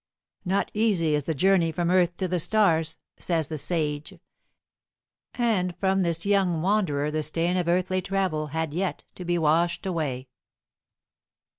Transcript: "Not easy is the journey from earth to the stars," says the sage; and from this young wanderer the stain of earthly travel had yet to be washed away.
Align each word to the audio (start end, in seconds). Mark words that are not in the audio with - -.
"Not 0.45 0.71
easy 0.73 1.13
is 1.13 1.25
the 1.25 1.35
journey 1.35 1.71
from 1.71 1.91
earth 1.91 2.17
to 2.17 2.27
the 2.27 2.39
stars," 2.39 2.97
says 3.19 3.49
the 3.49 3.57
sage; 3.59 4.15
and 5.35 5.77
from 5.77 6.01
this 6.01 6.25
young 6.25 6.63
wanderer 6.63 7.11
the 7.11 7.21
stain 7.21 7.55
of 7.55 7.67
earthly 7.67 8.01
travel 8.01 8.47
had 8.47 8.73
yet 8.73 9.03
to 9.13 9.23
be 9.23 9.37
washed 9.37 9.85
away. 9.85 10.27